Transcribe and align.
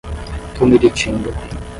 Tumiritinga 0.55 1.29